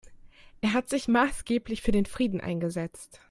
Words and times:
Er 0.61 0.73
hat 0.73 0.89
sich 0.89 1.07
maßgeblich 1.07 1.83
für 1.83 1.91
den 1.91 2.07
Frieden 2.07 2.41
eingesetzt. 2.41 3.19